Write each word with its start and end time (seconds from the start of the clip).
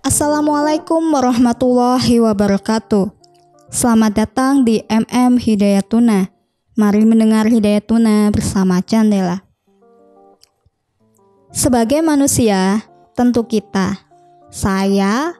Assalamualaikum 0.00 1.12
warahmatullahi 1.12 2.24
wabarakatuh. 2.24 3.12
Selamat 3.68 4.24
datang 4.24 4.64
di 4.64 4.80
MM 4.88 5.36
Hidayatuna. 5.36 6.32
Mari 6.80 7.04
mendengar 7.04 7.44
Hidayatuna 7.52 8.32
bersama 8.32 8.80
Candela. 8.80 9.44
Sebagai 11.52 12.00
manusia, 12.00 12.80
tentu 13.12 13.44
kita, 13.44 14.08
saya, 14.48 15.36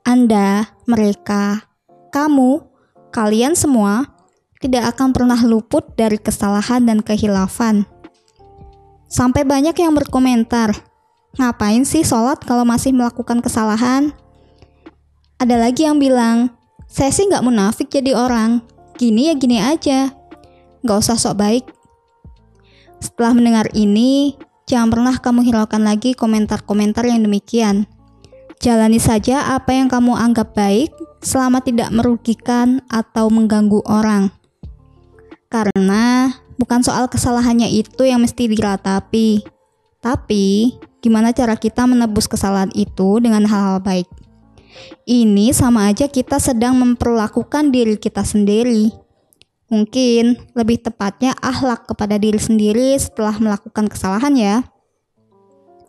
Anda, 0.00 0.72
mereka, 0.88 1.68
kamu, 2.08 2.64
kalian 3.12 3.60
semua 3.60 4.08
tidak 4.56 4.96
akan 4.96 5.12
pernah 5.12 5.40
luput 5.44 5.84
dari 6.00 6.16
kesalahan 6.16 6.88
dan 6.88 7.04
kehilafan. 7.04 7.84
Sampai 9.04 9.44
banyak 9.44 9.76
yang 9.76 9.92
berkomentar, 9.92 10.89
ngapain 11.38 11.86
sih 11.86 12.02
sholat 12.02 12.42
kalau 12.42 12.66
masih 12.66 12.90
melakukan 12.90 13.38
kesalahan? 13.44 14.10
Ada 15.38 15.56
lagi 15.56 15.86
yang 15.86 16.02
bilang, 16.02 16.52
saya 16.90 17.14
sih 17.14 17.28
nggak 17.30 17.44
munafik 17.44 17.88
jadi 17.88 18.12
orang, 18.16 18.60
gini 18.98 19.30
ya 19.30 19.34
gini 19.38 19.56
aja, 19.62 20.12
nggak 20.82 20.98
usah 21.00 21.16
sok 21.16 21.38
baik. 21.38 21.64
Setelah 23.00 23.32
mendengar 23.32 23.66
ini, 23.72 24.36
jangan 24.68 24.92
pernah 24.92 25.14
kamu 25.16 25.40
hiraukan 25.48 25.80
lagi 25.80 26.12
komentar-komentar 26.12 27.08
yang 27.08 27.24
demikian. 27.24 27.88
Jalani 28.60 29.00
saja 29.00 29.56
apa 29.56 29.72
yang 29.72 29.88
kamu 29.88 30.12
anggap 30.12 30.52
baik 30.52 30.92
selama 31.24 31.64
tidak 31.64 31.88
merugikan 31.88 32.84
atau 32.92 33.32
mengganggu 33.32 33.80
orang. 33.88 34.28
Karena 35.48 36.28
bukan 36.60 36.84
soal 36.84 37.08
kesalahannya 37.08 37.72
itu 37.72 38.04
yang 38.04 38.20
mesti 38.20 38.52
diratapi, 38.52 39.40
tapi 40.04 40.76
gimana 41.00 41.32
cara 41.32 41.56
kita 41.56 41.88
menebus 41.88 42.28
kesalahan 42.28 42.70
itu 42.76 43.18
dengan 43.20 43.44
hal-hal 43.48 43.80
baik. 43.80 44.08
Ini 45.04 45.52
sama 45.52 45.90
aja 45.90 46.06
kita 46.06 46.38
sedang 46.38 46.78
memperlakukan 46.78 47.72
diri 47.72 47.96
kita 47.96 48.22
sendiri. 48.22 48.92
Mungkin 49.70 50.52
lebih 50.54 50.82
tepatnya 50.82 51.34
akhlak 51.40 51.88
kepada 51.90 52.16
diri 52.20 52.38
sendiri 52.38 52.94
setelah 52.96 53.36
melakukan 53.40 53.86
kesalahan 53.90 54.34
ya. 54.34 54.56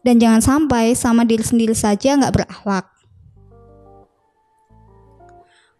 Dan 0.01 0.17
jangan 0.17 0.41
sampai 0.41 0.97
sama 0.97 1.27
diri 1.27 1.45
sendiri 1.45 1.77
saja 1.77 2.17
nggak 2.17 2.33
berakhlak. 2.33 2.89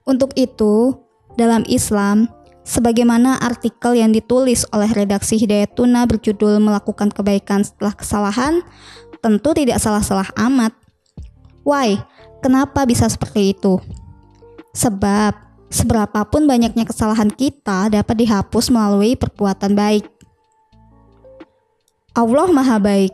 Untuk 0.05 0.33
itu, 0.37 0.97
dalam 1.37 1.65
Islam, 1.69 2.29
Sebagaimana 2.61 3.41
artikel 3.41 3.97
yang 3.97 4.13
ditulis 4.13 4.69
oleh 4.69 4.85
redaksi 4.93 5.33
Hidayatuna 5.33 6.05
berjudul 6.05 6.61
Melakukan 6.61 7.09
Kebaikan 7.09 7.65
Setelah 7.65 7.97
Kesalahan, 7.97 8.61
tentu 9.21 9.53
tidak 9.53 9.77
salah-salah 9.77 10.27
amat. 10.49 10.73
Why? 11.61 12.01
Kenapa 12.41 12.89
bisa 12.89 13.05
seperti 13.05 13.53
itu? 13.53 13.77
Sebab, 14.73 15.37
seberapapun 15.69 16.49
banyaknya 16.49 16.83
kesalahan 16.89 17.29
kita 17.29 17.93
dapat 17.93 18.15
dihapus 18.17 18.73
melalui 18.73 19.13
perbuatan 19.13 19.77
baik. 19.77 20.09
Allah 22.11 22.49
Maha 22.51 22.81
Baik. 22.81 23.13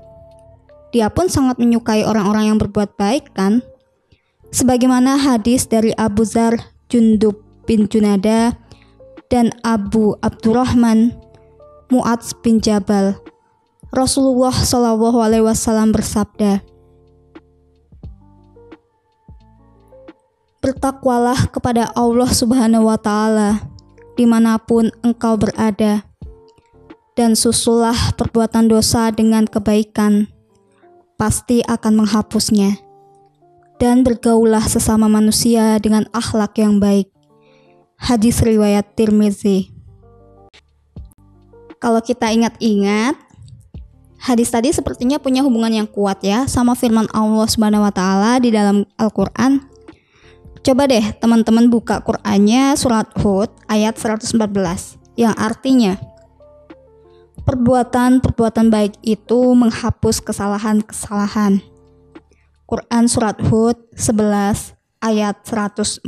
Dia 0.95 1.11
pun 1.11 1.27
sangat 1.27 1.59
menyukai 1.59 2.07
orang-orang 2.07 2.49
yang 2.49 2.57
berbuat 2.57 2.95
baik, 2.95 3.35
kan? 3.35 3.59
Sebagaimana 4.49 5.19
hadis 5.19 5.67
dari 5.67 5.91
Abu 5.99 6.23
Zar 6.23 6.55
Jundub 6.87 7.43
bin 7.67 7.91
Junada 7.91 8.55
dan 9.27 9.51
Abu 9.67 10.15
Abdurrahman 10.23 11.11
Mu'adz 11.91 12.31
bin 12.39 12.63
Jabal. 12.63 13.19
Rasulullah 13.93 14.53
Shallallahu 14.53 15.19
Alaihi 15.23 15.45
Wasallam 15.45 15.95
bersabda, 15.95 16.63
Bertakwalah 20.59 21.47
kepada 21.47 21.89
Allah 21.95 22.27
Subhanahu 22.27 22.91
Wa 22.91 22.99
Taala 22.99 23.51
di 24.17 24.25
mana 24.25 24.57
pun 24.57 24.89
engkau 25.05 25.37
berada, 25.37 26.03
dan 27.13 27.37
susulah 27.37 27.95
perbuatan 28.17 28.67
dosa 28.67 29.13
dengan 29.13 29.45
kebaikan, 29.45 30.27
pasti 31.15 31.61
akan 31.63 32.03
menghapusnya. 32.03 32.81
Dan 33.77 34.01
bergaulah 34.01 34.65
sesama 34.65 35.05
manusia 35.05 35.77
dengan 35.77 36.09
akhlak 36.09 36.57
yang 36.57 36.81
baik 36.81 37.13
hadis 37.97 38.39
riwayat 38.45 38.93
Tirmizi. 38.93 39.73
Kalau 41.77 42.01
kita 42.01 42.33
ingat-ingat, 42.33 43.17
hadis 44.17 44.49
tadi 44.49 44.73
sepertinya 44.73 45.21
punya 45.21 45.45
hubungan 45.45 45.71
yang 45.83 45.87
kuat 45.89 46.21
ya 46.25 46.49
sama 46.49 46.73
firman 46.73 47.05
Allah 47.13 47.47
Subhanahu 47.47 47.85
wa 47.85 47.93
taala 47.93 48.41
di 48.41 48.49
dalam 48.49 48.85
Al-Qur'an. 48.97 49.61
Coba 50.65 50.89
deh 50.89 51.05
teman-teman 51.21 51.71
buka 51.71 52.03
Qur'annya 52.03 52.75
surat 52.75 53.07
Hud 53.23 53.47
ayat 53.71 53.95
114 53.95 54.35
yang 55.15 55.31
artinya 55.37 55.95
perbuatan-perbuatan 57.47 58.67
baik 58.67 58.99
itu 59.07 59.39
menghapus 59.55 60.19
kesalahan-kesalahan. 60.19 61.63
Quran 62.67 63.07
surat 63.07 63.39
Hud 63.47 63.79
11 63.95 64.75
ayat 64.99 65.39
114. 65.47 66.03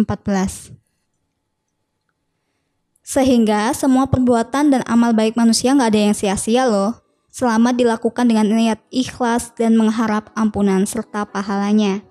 Sehingga 3.00 3.72
semua 3.72 4.12
perbuatan 4.12 4.76
dan 4.76 4.84
amal 4.84 5.16
baik 5.16 5.40
manusia 5.40 5.72
nggak 5.72 5.90
ada 5.96 6.02
yang 6.12 6.14
sia-sia 6.14 6.68
loh, 6.68 7.00
selama 7.30 7.72
dilakukan 7.72 8.26
dengan 8.26 8.50
niat 8.50 8.82
ikhlas 8.90 9.54
dan 9.56 9.78
mengharap 9.78 10.34
ampunan 10.34 10.84
serta 10.84 11.26
pahalanya. 11.30 12.02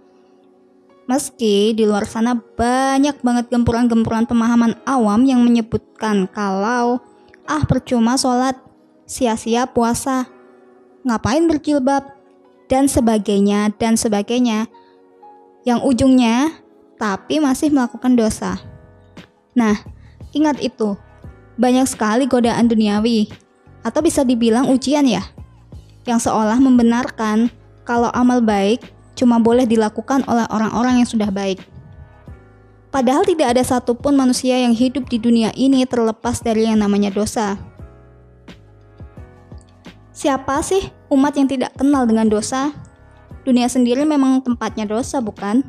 Meski 1.10 1.72
di 1.72 1.88
luar 1.88 2.04
sana 2.04 2.36
banyak 2.36 3.20
banget 3.24 3.48
gempuran-gempuran 3.48 4.28
pemahaman 4.28 4.76
awam 4.84 5.24
yang 5.24 5.40
menyebutkan 5.40 6.28
kalau 6.30 7.00
ah 7.48 7.64
percuma 7.64 8.14
sholat, 8.20 8.54
sia-sia 9.08 9.64
puasa, 9.64 10.28
ngapain 11.08 11.48
berjilbab, 11.48 12.12
dan 12.68 12.84
sebagainya, 12.86 13.72
dan 13.80 13.96
sebagainya. 13.96 14.68
Yang 15.64 15.80
ujungnya, 15.88 16.52
tapi 17.00 17.40
masih 17.40 17.72
melakukan 17.72 18.12
dosa. 18.12 18.60
Nah, 19.56 19.80
Ingat 20.36 20.60
itu, 20.60 20.92
banyak 21.56 21.88
sekali 21.88 22.28
godaan 22.28 22.68
duniawi, 22.68 23.32
atau 23.88 24.04
bisa 24.04 24.20
dibilang 24.20 24.68
ujian 24.68 25.08
ya, 25.08 25.24
yang 26.04 26.20
seolah 26.20 26.60
membenarkan 26.60 27.48
kalau 27.88 28.12
amal 28.12 28.44
baik 28.44 28.84
cuma 29.16 29.40
boleh 29.40 29.64
dilakukan 29.64 30.28
oleh 30.28 30.44
orang-orang 30.52 31.00
yang 31.00 31.08
sudah 31.08 31.32
baik. 31.32 31.64
Padahal 32.92 33.24
tidak 33.24 33.56
ada 33.56 33.64
satupun 33.64 34.16
manusia 34.16 34.60
yang 34.60 34.76
hidup 34.76 35.08
di 35.08 35.16
dunia 35.16 35.52
ini 35.56 35.88
terlepas 35.88 36.40
dari 36.44 36.68
yang 36.68 36.80
namanya 36.80 37.08
dosa. 37.12 37.56
Siapa 40.12 40.60
sih 40.64 40.88
umat 41.12 41.36
yang 41.36 41.48
tidak 41.48 41.72
kenal 41.76 42.04
dengan 42.04 42.28
dosa? 42.28 42.72
Dunia 43.44 43.68
sendiri 43.70 44.04
memang 44.04 44.44
tempatnya 44.44 44.84
dosa, 44.84 45.20
bukan? 45.20 45.62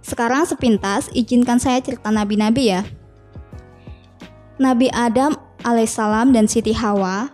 Sekarang 0.00 0.48
sepintas, 0.48 1.12
izinkan 1.12 1.60
saya 1.60 1.82
cerita 1.84 2.08
nabi-nabi 2.08 2.72
ya. 2.72 2.86
Nabi 4.60 4.92
Adam 4.92 5.36
alaihissalam 5.64 6.32
dan 6.32 6.48
Siti 6.48 6.72
Hawa 6.74 7.28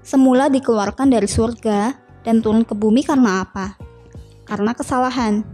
semula 0.00 0.48
dikeluarkan 0.48 1.12
dari 1.12 1.28
surga 1.28 1.94
dan 2.24 2.44
turun 2.44 2.64
ke 2.64 2.72
bumi 2.76 3.04
karena 3.04 3.44
apa? 3.44 3.76
Karena 4.48 4.74
kesalahan. 4.74 5.44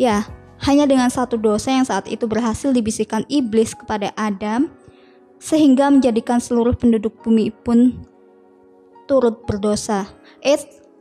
Ya, 0.00 0.24
hanya 0.62 0.86
dengan 0.86 1.10
satu 1.10 1.36
dosa 1.36 1.74
yang 1.74 1.84
saat 1.84 2.06
itu 2.06 2.24
berhasil 2.30 2.70
dibisikkan 2.70 3.26
iblis 3.26 3.74
kepada 3.74 4.14
Adam 4.14 4.70
sehingga 5.42 5.90
menjadikan 5.90 6.38
seluruh 6.38 6.78
penduduk 6.78 7.18
bumi 7.26 7.50
pun 7.50 7.98
turut 9.10 9.42
berdosa. 9.44 10.06
Eh, 10.38 10.56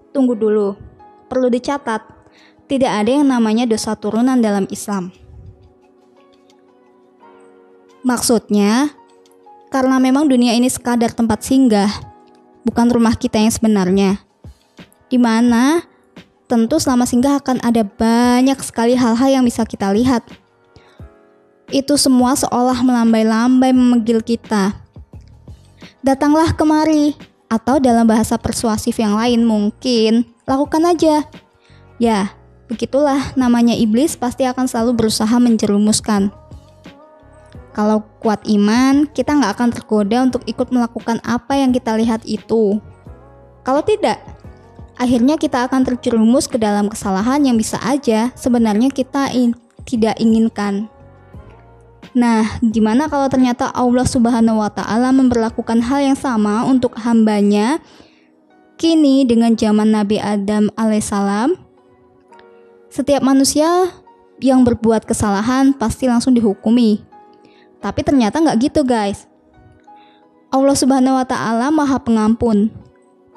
tunggu 0.09 0.33
dulu. 0.33 0.73
Perlu 1.29 1.47
dicatat, 1.47 2.03
tidak 2.67 2.91
ada 2.91 3.11
yang 3.21 3.29
namanya 3.29 3.63
dosa 3.69 3.95
turunan 3.95 4.41
dalam 4.41 4.67
Islam. 4.67 5.13
Maksudnya, 8.01 8.89
karena 9.71 9.97
memang 9.97 10.27
dunia 10.27 10.51
ini 10.51 10.67
sekadar 10.67 11.15
tempat 11.15 11.47
singgah, 11.47 11.89
bukan 12.67 12.91
rumah 12.91 13.15
kita 13.15 13.39
yang 13.39 13.49
sebenarnya. 13.49 14.19
Di 15.07 15.15
mana 15.15 15.81
tentu 16.51 16.77
selama 16.77 17.07
singgah 17.07 17.39
akan 17.39 17.63
ada 17.63 17.87
banyak 17.87 18.59
sekali 18.59 18.99
hal-hal 18.99 19.41
yang 19.41 19.47
bisa 19.47 19.63
kita 19.63 19.87
lihat. 19.95 20.27
Itu 21.71 21.95
semua 21.95 22.35
seolah 22.35 22.83
melambai-lambai 22.83 23.71
memanggil 23.71 24.19
kita. 24.19 24.75
Datanglah 26.03 26.51
kemari, 26.51 27.15
atau 27.51 27.83
dalam 27.83 28.07
bahasa 28.07 28.39
persuasif 28.39 28.95
yang 28.95 29.15
lain 29.15 29.43
mungkin, 29.43 30.23
lakukan 30.47 30.87
aja. 30.87 31.27
Ya, 31.99 32.31
begitulah 32.71 33.35
namanya 33.35 33.75
iblis 33.75 34.15
pasti 34.15 34.47
akan 34.47 34.71
selalu 34.71 34.95
berusaha 34.95 35.35
menjerumuskan. 35.35 36.31
Kalau 37.71 38.03
kuat 38.19 38.43
iman, 38.51 39.07
kita 39.07 39.31
nggak 39.31 39.55
akan 39.55 39.69
tergoda 39.71 40.17
untuk 40.27 40.43
ikut 40.43 40.67
melakukan 40.75 41.23
apa 41.23 41.55
yang 41.55 41.71
kita 41.71 41.95
lihat 41.95 42.21
itu. 42.27 42.83
Kalau 43.63 43.79
tidak, 43.79 44.19
akhirnya 44.99 45.39
kita 45.39 45.65
akan 45.71 45.87
terjerumus 45.87 46.51
ke 46.51 46.59
dalam 46.59 46.91
kesalahan 46.91 47.39
yang 47.47 47.55
bisa 47.55 47.79
aja 47.79 48.29
sebenarnya 48.35 48.91
kita 48.91 49.31
in 49.31 49.55
tidak 49.87 50.19
inginkan. 50.19 50.91
Nah, 52.11 52.59
gimana 52.59 53.07
kalau 53.07 53.31
ternyata 53.31 53.71
Allah 53.71 54.03
Subhanahu 54.03 54.59
wa 54.59 54.67
Ta'ala 54.67 55.15
memperlakukan 55.15 55.79
hal 55.79 56.11
yang 56.11 56.17
sama 56.19 56.67
untuk 56.67 56.99
hambanya? 56.99 57.79
Kini, 58.75 59.23
dengan 59.23 59.55
zaman 59.55 59.95
Nabi 59.95 60.19
Adam 60.19 60.67
alaihissalam, 60.75 61.55
setiap 62.91 63.23
manusia 63.23 63.95
yang 64.43 64.67
berbuat 64.67 65.07
kesalahan 65.07 65.71
pasti 65.71 66.09
langsung 66.11 66.35
dihukumi. 66.35 67.10
Tapi 67.81 68.05
ternyata 68.05 68.37
nggak 68.37 68.57
gitu, 68.61 68.85
guys. 68.85 69.25
Allah 70.53 70.77
Subhanahu 70.77 71.17
wa 71.17 71.25
Ta'ala 71.25 71.73
Maha 71.73 71.97
Pengampun. 71.97 72.69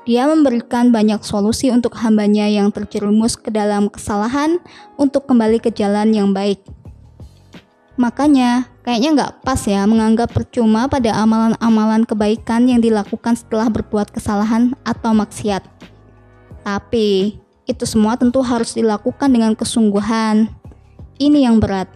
Dia 0.04 0.28
memberikan 0.28 0.92
banyak 0.92 1.24
solusi 1.24 1.72
untuk 1.72 1.96
hambanya 1.96 2.44
yang 2.44 2.68
terjerumus 2.68 3.40
ke 3.40 3.48
dalam 3.48 3.88
kesalahan 3.88 4.60
untuk 5.00 5.24
kembali 5.24 5.64
ke 5.64 5.72
jalan 5.72 6.12
yang 6.12 6.36
baik. 6.36 6.60
Makanya, 7.96 8.68
kayaknya 8.84 9.10
nggak 9.16 9.32
pas 9.46 9.62
ya 9.64 9.86
menganggap 9.88 10.28
percuma 10.34 10.90
pada 10.92 11.14
amalan-amalan 11.16 12.04
kebaikan 12.04 12.68
yang 12.68 12.84
dilakukan 12.84 13.38
setelah 13.38 13.72
berbuat 13.72 14.12
kesalahan 14.12 14.76
atau 14.84 15.16
maksiat. 15.16 15.64
Tapi, 16.66 17.40
itu 17.64 17.84
semua 17.88 18.20
tentu 18.20 18.44
harus 18.44 18.76
dilakukan 18.76 19.32
dengan 19.32 19.56
kesungguhan. 19.56 20.52
Ini 21.16 21.48
yang 21.48 21.62
berat. 21.62 21.88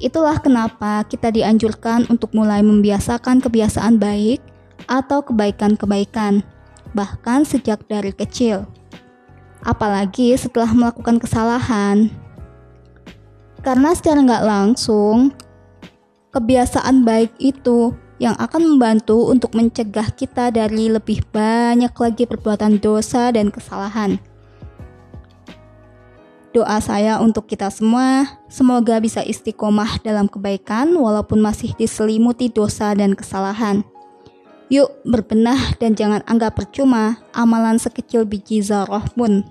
Itulah 0.00 0.40
kenapa 0.40 1.04
kita 1.04 1.28
dianjurkan 1.28 2.08
untuk 2.08 2.32
mulai 2.32 2.64
membiasakan 2.64 3.44
kebiasaan 3.44 4.00
baik 4.00 4.40
atau 4.88 5.20
kebaikan-kebaikan, 5.20 6.40
bahkan 6.96 7.44
sejak 7.44 7.84
dari 7.84 8.16
kecil. 8.16 8.64
Apalagi 9.60 10.32
setelah 10.40 10.72
melakukan 10.72 11.20
kesalahan, 11.20 12.08
karena 13.60 13.92
secara 13.92 14.24
nggak 14.24 14.46
langsung, 14.48 15.36
kebiasaan 16.32 17.04
baik 17.04 17.36
itu 17.36 17.92
yang 18.16 18.32
akan 18.40 18.76
membantu 18.76 19.28
untuk 19.28 19.52
mencegah 19.52 20.08
kita 20.16 20.48
dari 20.48 20.88
lebih 20.88 21.20
banyak 21.28 21.92
lagi 21.92 22.24
perbuatan 22.24 22.80
dosa 22.80 23.28
dan 23.28 23.52
kesalahan. 23.52 24.16
Doa 26.50 26.82
saya 26.82 27.22
untuk 27.22 27.46
kita 27.46 27.70
semua, 27.70 28.26
semoga 28.50 28.98
bisa 28.98 29.22
istiqomah 29.22 30.02
dalam 30.02 30.26
kebaikan 30.26 30.90
walaupun 30.98 31.38
masih 31.38 31.70
diselimuti 31.78 32.50
dosa 32.50 32.90
dan 32.98 33.14
kesalahan. 33.14 33.86
Yuk 34.66 34.90
berbenah 35.06 35.78
dan 35.78 35.94
jangan 35.94 36.26
anggap 36.26 36.58
percuma 36.58 37.22
amalan 37.38 37.78
sekecil 37.78 38.26
biji 38.26 38.66
zarah 38.66 39.06
pun. 39.14 39.46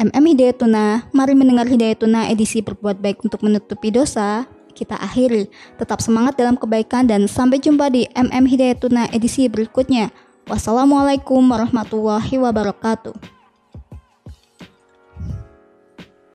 MM 0.00 0.24
Hidayatuna, 0.32 1.12
mari 1.12 1.36
mendengar 1.36 1.68
Hidayatuna 1.68 2.32
edisi 2.32 2.64
berbuat 2.64 2.96
baik 2.96 3.20
untuk 3.20 3.44
menutupi 3.44 3.92
dosa. 3.92 4.48
Kita 4.72 4.96
akhiri, 4.96 5.52
tetap 5.76 6.00
semangat 6.00 6.40
dalam 6.40 6.56
kebaikan 6.56 7.04
dan 7.04 7.28
sampai 7.28 7.60
jumpa 7.60 7.92
di 7.92 8.08
MM 8.16 8.48
Hidayatuna 8.48 9.12
edisi 9.12 9.44
berikutnya. 9.52 10.08
Wassalamualaikum 10.48 11.44
warahmatullahi 11.44 12.40
wabarakatuh. 12.40 13.37